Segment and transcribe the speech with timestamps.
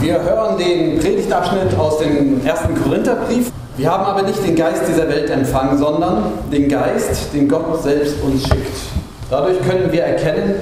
[0.00, 3.52] Wir hören den Predigtabschnitt aus dem ersten Korintherbrief.
[3.76, 8.16] Wir haben aber nicht den Geist dieser Welt empfangen, sondern den Geist, den Gott selbst
[8.22, 8.76] uns schickt.
[9.30, 10.54] Dadurch können wir erkennen,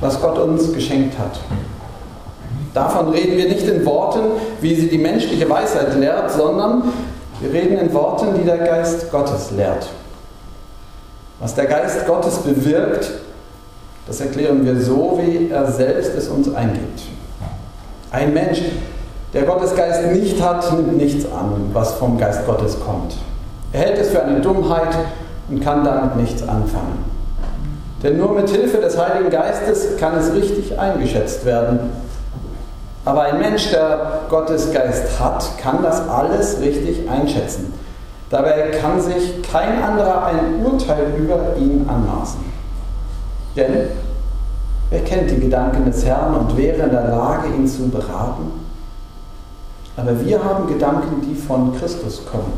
[0.00, 1.40] was Gott uns geschenkt hat.
[2.74, 6.82] Davon reden wir nicht in Worten, wie sie die menschliche Weisheit lehrt, sondern
[7.40, 9.88] wir reden in Worten, die der Geist Gottes lehrt.
[11.40, 13.10] Was der Geist Gottes bewirkt,
[14.06, 17.02] das erklären wir so, wie er selbst es uns eingibt.
[18.10, 18.60] Ein Mensch,
[19.32, 23.16] der Gottes Geist nicht hat, nimmt nichts an, was vom Geist Gottes kommt.
[23.72, 24.96] Er hält es für eine Dummheit
[25.48, 27.04] und kann damit nichts anfangen.
[28.02, 31.90] Denn nur mit Hilfe des Heiligen Geistes kann es richtig eingeschätzt werden.
[33.04, 37.72] Aber ein Mensch, der Gottes Geist hat, kann das alles richtig einschätzen.
[38.30, 42.40] Dabei kann sich kein anderer ein Urteil über ihn anmaßen.
[43.56, 43.88] Denn
[44.90, 48.52] wer kennt die Gedanken des Herrn und wäre in der Lage, ihn zu beraten?
[49.96, 52.52] Aber wir haben Gedanken, die von Christus kommen.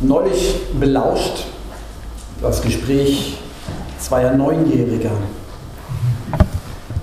[0.00, 1.46] Neulich belauscht
[2.40, 3.38] das Gespräch
[3.98, 5.10] zweier Neunjähriger.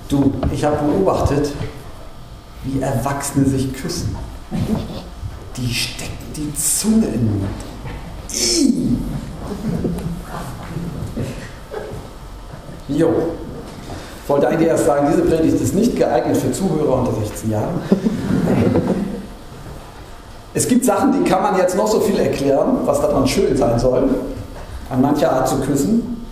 [0.08, 1.52] Du, ich habe beobachtet,
[2.64, 4.16] wie Erwachsene sich küssen.
[5.56, 8.95] Die stecken die Zunge in den Mund.
[12.96, 13.10] Jo.
[14.22, 17.80] Ich wollte eigentlich erst sagen, diese Predigt ist nicht geeignet für Zuhörer unter 16 Jahren.
[20.54, 23.78] Es gibt Sachen, die kann man jetzt noch so viel erklären, was daran schön sein
[23.78, 24.08] soll,
[24.88, 26.24] an mancher Art zu küssen.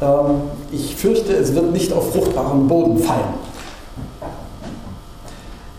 [0.00, 0.40] Ähm,
[0.72, 3.34] ich fürchte, es wird nicht auf fruchtbaren Boden fallen.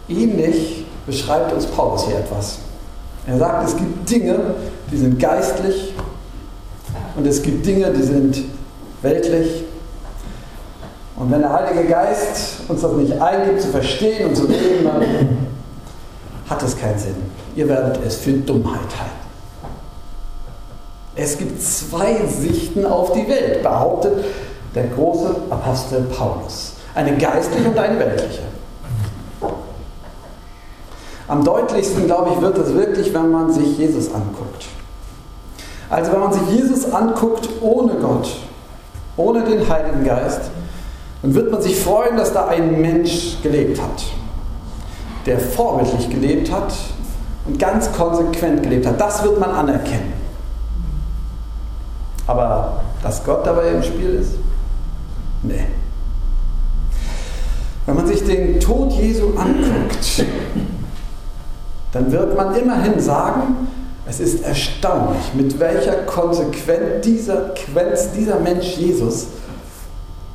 [0.08, 2.60] Ähnlich beschreibt uns Paulus hier etwas.
[3.26, 4.40] Er sagt, es gibt Dinge,
[4.92, 5.96] die sind geistlich
[7.16, 8.44] und es gibt Dinge, die sind
[9.02, 9.64] weltlich.
[11.18, 15.04] Und wenn der Heilige Geist uns das nicht eingibt, zu verstehen und zu leben, dann
[16.50, 17.16] hat es keinen Sinn.
[17.56, 19.28] Ihr werdet es für Dummheit halten.
[21.16, 24.24] Es gibt zwei Sichten auf die Welt, behauptet
[24.76, 26.74] der große Apostel Paulus.
[26.94, 28.44] Eine geistliche und eine weltliche.
[31.28, 34.68] Am deutlichsten, glaube ich, wird es wirklich, wenn man sich Jesus anguckt.
[35.90, 38.30] Also wenn man sich Jesus anguckt ohne Gott,
[39.18, 40.42] ohne den Heiligen Geist,
[41.22, 44.04] dann wird man sich freuen, dass da ein Mensch gelebt hat,
[45.26, 46.74] der vorbildlich gelebt hat
[47.46, 49.00] und ganz konsequent gelebt hat.
[49.00, 50.14] Das wird man anerkennen.
[52.28, 54.34] Aber dass Gott dabei im Spiel ist?
[55.44, 55.66] Nee.
[57.86, 60.26] Wenn man sich den Tod Jesu anguckt,
[61.94, 63.68] dann wird man immerhin sagen,
[64.06, 67.54] es ist erstaunlich, mit welcher Konsequenz dieser,
[68.16, 69.28] dieser Mensch Jesus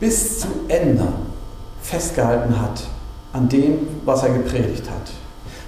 [0.02, 1.04] bis zu Ende
[1.80, 2.82] festgehalten hat
[3.32, 5.12] an dem, was er gepredigt hat.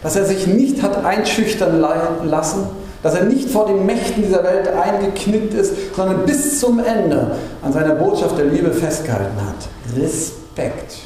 [0.03, 2.67] Dass er sich nicht hat einschüchtern lassen,
[3.05, 7.73] dass er nicht vor den Mächten dieser Welt eingeknickt ist, sondern bis zum Ende an
[7.73, 9.97] seiner Botschaft der Liebe festgehalten hat.
[9.97, 10.97] Respekt.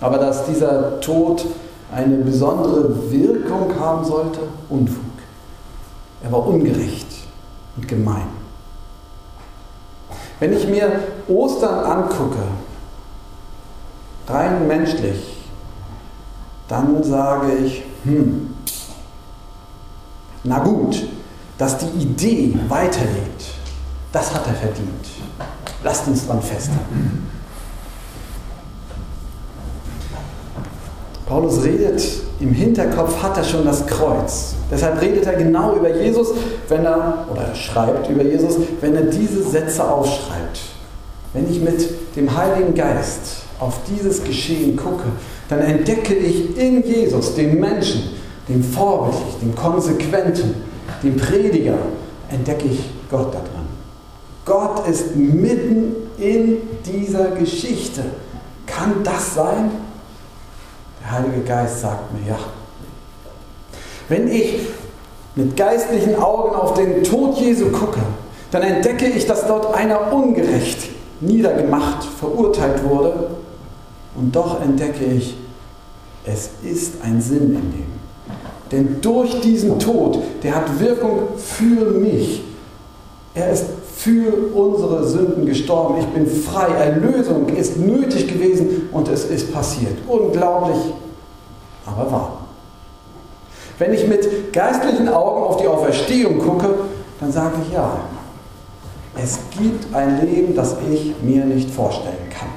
[0.00, 1.44] Aber dass dieser Tod
[1.92, 4.38] eine besondere Wirkung haben sollte?
[4.68, 5.02] Unfug.
[6.22, 7.08] Er war ungerecht
[7.76, 8.37] und gemein.
[10.40, 12.42] Wenn ich mir Ostern angucke,
[14.28, 15.36] rein menschlich,
[16.68, 18.54] dann sage ich, hm,
[20.44, 21.08] na gut,
[21.56, 23.44] dass die Idee weiterlebt,
[24.12, 25.06] das hat er verdient.
[25.82, 27.28] Lasst uns dran festhalten.
[31.28, 32.02] Paulus redet,
[32.40, 34.54] im Hinterkopf hat er schon das Kreuz.
[34.70, 36.28] Deshalb redet er genau über Jesus,
[36.68, 40.60] wenn er, oder schreibt über Jesus, wenn er diese Sätze aufschreibt.
[41.34, 45.04] Wenn ich mit dem Heiligen Geist auf dieses Geschehen gucke,
[45.50, 48.04] dann entdecke ich in Jesus, dem Menschen,
[48.48, 50.54] dem Vorbildlich, dem Konsequenten,
[51.02, 51.76] dem Prediger,
[52.30, 52.80] entdecke ich
[53.10, 53.68] Gott da drin.
[54.46, 56.56] Gott ist mitten in
[56.86, 58.02] dieser Geschichte.
[58.64, 59.70] Kann das sein?
[61.10, 62.38] Heilige Geist sagt mir ja.
[64.08, 64.60] Wenn ich
[65.34, 68.00] mit geistlichen Augen auf den Tod Jesu gucke,
[68.50, 70.88] dann entdecke ich, dass dort einer ungerecht
[71.20, 73.30] niedergemacht, verurteilt wurde.
[74.16, 75.36] Und doch entdecke ich,
[76.24, 77.98] es ist ein Sinn in dem.
[78.70, 82.42] Denn durch diesen Tod, der hat Wirkung für mich.
[83.34, 83.64] Er ist
[83.98, 85.96] für unsere Sünden gestorben.
[85.98, 86.68] Ich bin frei.
[86.72, 89.96] Erlösung ist nötig gewesen und es ist passiert.
[90.06, 90.78] Unglaublich,
[91.84, 92.38] aber wahr.
[93.76, 96.74] Wenn ich mit geistlichen Augen auf die Auferstehung gucke,
[97.18, 97.98] dann sage ich ja,
[99.20, 102.50] Es gibt ein Leben, das ich mir nicht vorstellen kann.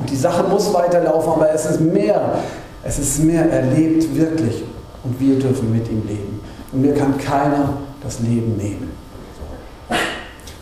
[0.00, 2.40] Und die Sache muss weiterlaufen, aber es ist mehr.
[2.82, 3.48] Es ist mehr.
[3.48, 4.64] Er lebt wirklich.
[5.04, 6.40] Und wir dürfen mit ihm leben.
[6.72, 8.87] Und mir kann keiner das Leben nehmen.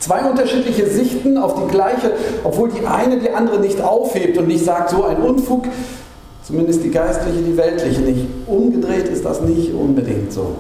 [0.07, 2.13] Zwei unterschiedliche Sichten auf die gleiche,
[2.45, 5.65] obwohl die eine die andere nicht aufhebt und nicht sagt, so ein Unfug,
[6.45, 8.25] zumindest die geistliche, die weltliche nicht.
[8.47, 10.55] Umgedreht ist das nicht unbedingt so.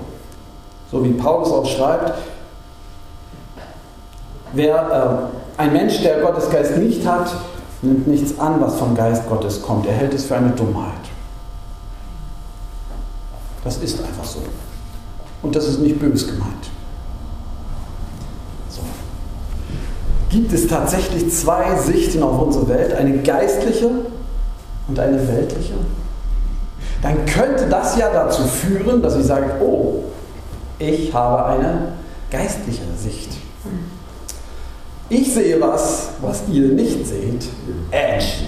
[0.90, 2.14] So wie Paulus auch schreibt,
[4.52, 7.32] wer äh, ein Mensch, der Gottes Geist nicht hat,
[7.82, 9.86] nimmt nichts an, was vom Geist Gottes kommt.
[9.86, 10.90] Er hält es für eine Dummheit.
[13.62, 14.40] Das ist einfach so.
[15.42, 16.70] Und das ist nicht bös gemeint.
[20.36, 23.88] Gibt es tatsächlich zwei Sichten auf unsere Welt, eine geistliche
[24.86, 25.72] und eine weltliche?
[27.00, 30.04] Dann könnte das ja dazu führen, dass ich sage, oh,
[30.78, 31.92] ich habe eine
[32.30, 33.30] geistliche Sicht.
[35.08, 37.46] Ich sehe was, was ihr nicht seht.
[37.90, 38.42] Edge.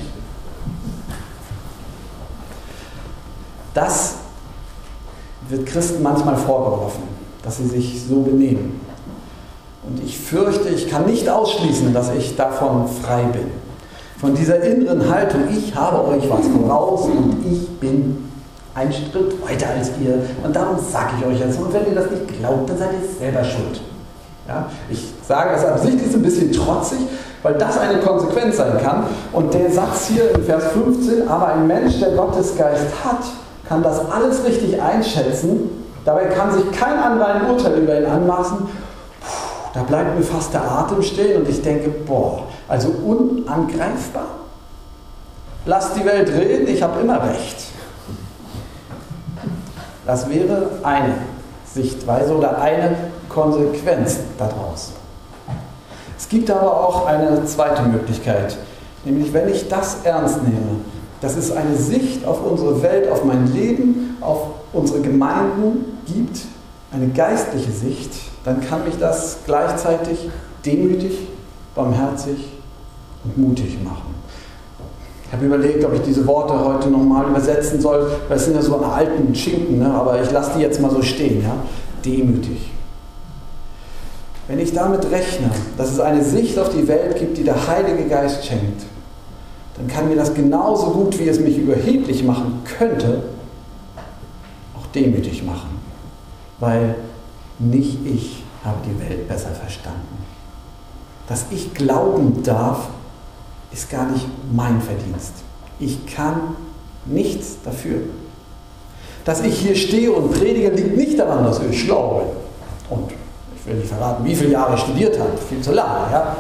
[3.73, 4.17] Das
[5.49, 7.05] wird Christen manchmal vorgeworfen,
[7.43, 8.79] dass sie sich so benehmen.
[9.89, 13.51] Und ich fürchte, ich kann nicht ausschließen, dass ich davon frei bin.
[14.21, 18.29] Von dieser inneren Haltung, ich habe euch was voraus und ich bin
[18.75, 20.21] ein Schritt weiter als ihr.
[20.45, 21.59] Und darum sage ich euch jetzt.
[21.59, 23.81] Und wenn ihr das nicht glaubt, dann seid ihr selber schuld.
[24.47, 24.67] Ja?
[24.91, 26.99] Ich sage das absichtlich ein bisschen trotzig,
[27.43, 29.05] weil das eine Konsequenz sein kann.
[29.33, 33.25] Und der Satz hier in Vers 15, aber ein Mensch, der Gottesgeist hat,
[33.69, 35.71] kann das alles richtig einschätzen.
[36.05, 38.59] Dabei kann sich kein anderer ein Urteil über ihn anmaßen.
[39.75, 44.29] Da bleibt mir fast der Atem stehen und ich denke, boah, also unangreifbar.
[45.67, 47.57] Lass die Welt reden, ich habe immer recht.
[50.07, 51.15] Das wäre eine
[51.67, 52.97] Sichtweise oder eine
[53.29, 54.93] Konsequenz daraus.
[56.17, 58.57] Es gibt aber auch eine zweite Möglichkeit,
[59.05, 60.81] nämlich wenn ich das ernst nehme,
[61.21, 66.41] dass es eine Sicht auf unsere Welt, auf mein Leben, auf unsere Gemeinden gibt,
[66.93, 68.13] eine geistliche Sicht,
[68.45, 70.29] dann kann mich das gleichzeitig
[70.65, 71.29] demütig,
[71.75, 72.49] barmherzig
[73.25, 74.15] und mutig machen.
[75.27, 78.63] Ich habe überlegt, ob ich diese Worte heute nochmal übersetzen soll, weil es sind ja
[78.63, 79.93] so eine alten Schinken, ne?
[79.93, 81.43] aber ich lasse die jetzt mal so stehen.
[81.43, 81.55] Ja?
[82.03, 82.71] Demütig.
[84.47, 88.09] Wenn ich damit rechne, dass es eine Sicht auf die Welt gibt, die der Heilige
[88.09, 88.85] Geist schenkt,
[89.77, 93.25] dann kann mir das genauso gut, wie es mich überheblich machen könnte,
[94.79, 95.78] auch demütig machen.
[96.61, 96.97] Weil
[97.59, 100.25] nicht ich habe die Welt besser verstanden.
[101.29, 102.89] Dass ich glauben darf,
[103.73, 105.35] ist gar nicht mein Verdienst.
[105.79, 106.57] Ich kann
[107.05, 108.01] nichts dafür.
[109.25, 112.23] Dass ich hier stehe und predige, liegt nicht daran, dass ich schlau
[112.89, 112.99] bin.
[112.99, 113.13] Und
[113.57, 116.11] ich will nicht verraten, wie viele Jahre ich studiert habe, viel zu lange.
[116.11, 116.37] Ja?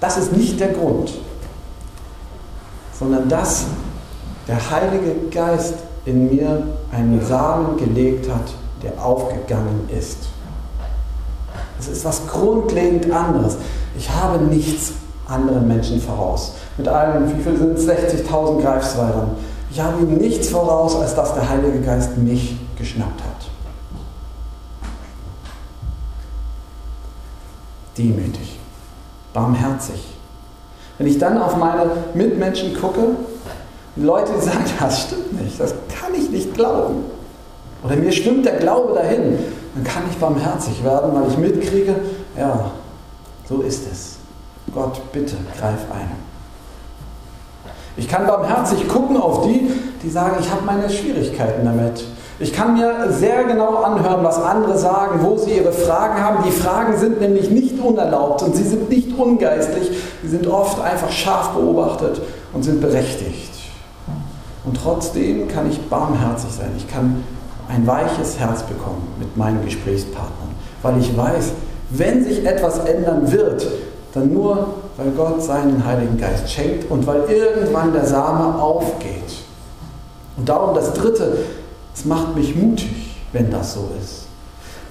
[0.00, 1.12] Das ist nicht der Grund
[3.02, 3.66] sondern dass
[4.48, 5.74] der Heilige Geist
[6.04, 8.52] in mir einen Samen gelegt hat,
[8.82, 10.18] der aufgegangen ist.
[11.78, 13.56] Es ist was grundlegend anderes.
[13.96, 14.92] Ich habe nichts
[15.28, 16.54] anderen Menschen voraus.
[16.76, 17.88] Mit allen, wie viel sind es?
[17.88, 19.30] 60.000 Greifswaldern.
[19.70, 23.50] Ich habe ihm nichts voraus, als dass der Heilige Geist mich geschnappt hat.
[27.96, 28.58] Demütig,
[29.32, 30.12] barmherzig,
[30.98, 33.16] wenn ich dann auf meine Mitmenschen gucke,
[33.96, 37.04] Leute, die sagen, das stimmt nicht, das kann ich nicht glauben.
[37.84, 39.38] Oder mir stimmt der Glaube dahin,
[39.74, 41.96] dann kann ich barmherzig werden, weil ich mitkriege,
[42.38, 42.70] ja,
[43.48, 44.16] so ist es.
[44.74, 46.10] Gott, bitte, greif ein.
[47.96, 49.70] Ich kann barmherzig gucken auf die,
[50.02, 52.04] die sagen, ich habe meine Schwierigkeiten damit.
[52.38, 56.44] Ich kann mir sehr genau anhören, was andere sagen, wo sie ihre Fragen haben.
[56.44, 59.90] Die Fragen sind nämlich nicht unerlaubt und sie sind nicht ungeistlich.
[60.22, 62.20] Sie sind oft einfach scharf beobachtet
[62.52, 63.51] und sind berechtigt.
[64.64, 66.70] Und trotzdem kann ich barmherzig sein.
[66.76, 67.24] Ich kann
[67.68, 70.50] ein weiches Herz bekommen mit meinen Gesprächspartnern,
[70.82, 71.52] weil ich weiß,
[71.90, 73.66] wenn sich etwas ändern wird,
[74.14, 79.22] dann nur, weil Gott seinen Heiligen Geist schenkt und weil irgendwann der Same aufgeht.
[80.36, 81.38] Und darum das Dritte,
[81.94, 84.26] es macht mich mutig, wenn das so ist.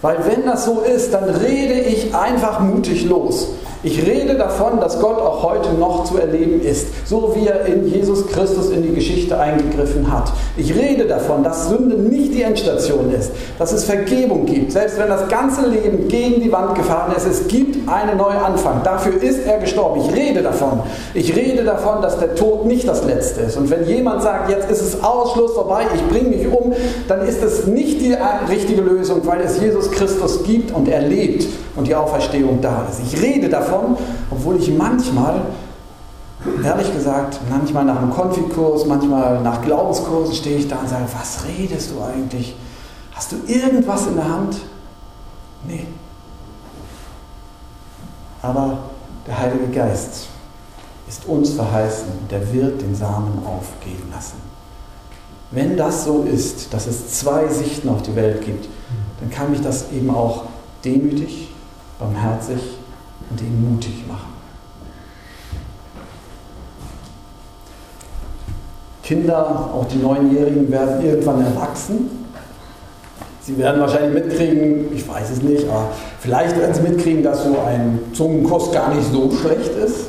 [0.01, 3.49] Weil wenn das so ist, dann rede ich einfach mutig los.
[3.83, 7.87] Ich rede davon, dass Gott auch heute noch zu erleben ist, so wie er in
[7.87, 10.31] Jesus Christus in die Geschichte eingegriffen hat.
[10.55, 15.09] Ich rede davon, dass Sünde nicht die Endstation ist, dass es Vergebung gibt, selbst wenn
[15.09, 17.25] das ganze Leben gegen die Wand gefahren ist.
[17.25, 18.81] Es gibt einen Neuanfang.
[18.83, 20.01] Dafür ist er gestorben.
[20.05, 20.81] Ich rede davon.
[21.15, 23.57] Ich rede davon, dass der Tod nicht das Letzte ist.
[23.57, 26.73] Und wenn jemand sagt, jetzt ist es Ausschluss vorbei, ich bringe mich um,
[27.07, 28.15] dann ist es nicht die
[28.47, 33.01] richtige Lösung, weil es Jesus Christus gibt und er lebt und die Auferstehung da ist.
[33.11, 33.70] Ich rede davon,
[34.29, 35.41] obwohl ich manchmal,
[36.63, 41.45] ehrlich gesagt, manchmal nach einem Konfikurs, manchmal nach Glaubenskursen stehe ich da und sage, was
[41.45, 42.55] redest du eigentlich?
[43.13, 44.57] Hast du irgendwas in der Hand?
[45.67, 45.85] Nee.
[48.41, 48.79] Aber
[49.27, 50.27] der Heilige Geist
[51.07, 54.37] ist uns verheißen und er wird den Samen aufgehen lassen.
[55.51, 58.69] Wenn das so ist, dass es zwei Sichten auf die Welt gibt,
[59.19, 60.45] dann kann mich das eben auch
[60.83, 61.53] demütig,
[61.99, 62.59] barmherzig
[63.29, 64.31] und eben mutig machen.
[69.03, 72.09] Kinder, auch die Neunjährigen, werden irgendwann erwachsen.
[73.41, 77.57] Sie werden wahrscheinlich mitkriegen, ich weiß es nicht, aber vielleicht werden sie mitkriegen, dass so
[77.59, 80.05] ein Zungenkuss gar nicht so schlecht ist.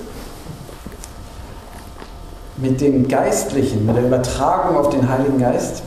[2.59, 5.83] Mit dem Geistlichen, mit der Übertragung auf den Heiligen Geist,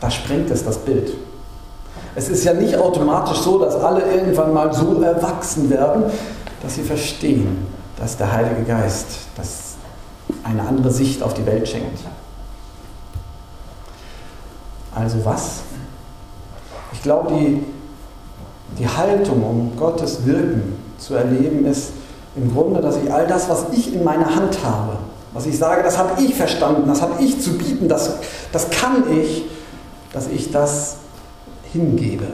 [0.00, 1.14] da sprengt es das Bild.
[2.14, 6.04] Es ist ja nicht automatisch so, dass alle irgendwann mal so erwachsen werden,
[6.62, 7.66] dass sie verstehen,
[7.98, 9.74] dass der Heilige Geist das
[10.42, 12.00] eine andere Sicht auf die Welt schenkt.
[14.94, 15.60] Also was?
[16.92, 17.64] Ich glaube, die,
[18.78, 21.92] die Haltung, um Gottes Wirken zu erleben, ist
[22.36, 24.98] im Grunde, dass ich all das, was ich in meiner Hand habe,
[25.32, 28.16] was ich sage, das habe ich verstanden, das habe ich zu bieten, das,
[28.52, 29.44] das kann ich,
[30.12, 30.96] dass ich das
[31.72, 32.26] hingebe.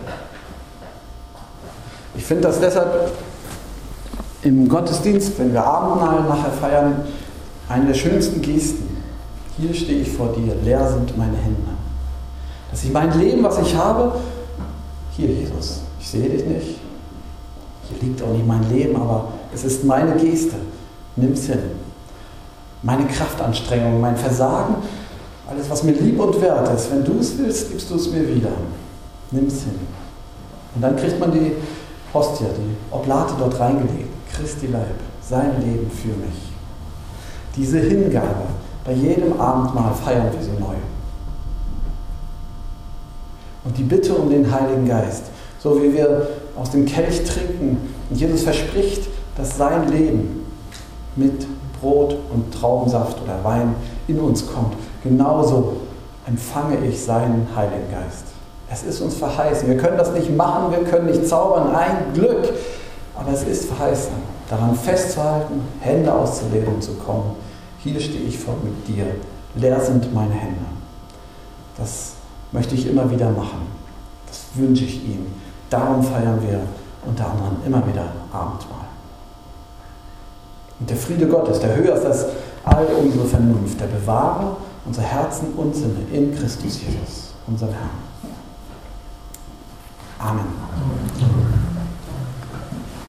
[2.16, 3.12] Ich finde das deshalb
[4.42, 7.04] im Gottesdienst, wenn wir Abendmahl nachher feiern,
[7.68, 8.96] eine der schönsten Gesten.
[9.58, 11.56] Hier stehe ich vor dir, leer sind meine Hände.
[12.70, 14.20] Dass ich mein Leben, was ich habe,
[15.16, 16.78] hier Jesus, ich sehe dich nicht,
[17.88, 20.56] hier liegt auch nicht mein Leben, aber es ist meine Geste,
[21.16, 21.58] nimm es hin.
[22.82, 24.76] Meine Kraftanstrengung, mein Versagen,
[25.48, 28.28] alles, was mir lieb und wert ist, wenn du es willst, gibst du es mir
[28.28, 28.50] wieder
[29.30, 29.78] nimm es hin.
[30.74, 31.52] Und dann kriegt man die
[32.12, 34.10] Hostie, die Oblate dort reingelegt.
[34.32, 36.52] Christi Leib, sein Leben für mich.
[37.56, 38.46] Diese Hingabe,
[38.84, 40.76] bei jedem Abendmahl feiern wir sie neu.
[43.64, 45.24] Und die Bitte um den Heiligen Geist,
[45.58, 47.78] so wie wir aus dem Kelch trinken
[48.10, 50.46] und Jesus verspricht, dass sein Leben
[51.16, 51.46] mit
[51.80, 53.74] Brot und Traubensaft oder Wein
[54.06, 55.78] in uns kommt, genauso
[56.26, 58.25] empfange ich seinen Heiligen Geist.
[58.70, 59.68] Es ist uns verheißen.
[59.68, 62.52] Wir können das nicht machen, wir können nicht zaubern, ein Glück.
[63.14, 64.12] Aber es ist verheißen,
[64.50, 67.36] daran festzuhalten, Hände auszulegen und zu kommen.
[67.78, 69.06] Hier stehe ich vor mit dir.
[69.54, 70.64] Leer sind meine Hände.
[71.78, 72.14] Das
[72.52, 73.66] möchte ich immer wieder machen.
[74.26, 75.26] Das wünsche ich ihm.
[75.70, 76.60] Darum feiern wir
[77.06, 78.86] unter anderem immer wieder Abendmahl.
[80.78, 82.26] Und der Friede Gottes, der höher ist als
[82.64, 87.90] all unsere Vernunft, der bewahre unser Herzen und Sinne in Christus Jesus, unserem Herrn.
[90.18, 91.35] Amen.